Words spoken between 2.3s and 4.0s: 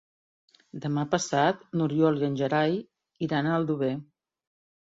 en Gerai iran a Aldover.